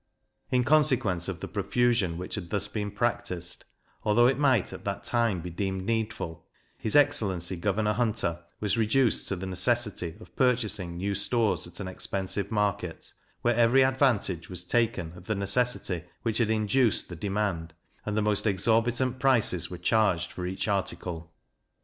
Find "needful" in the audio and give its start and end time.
5.85-6.47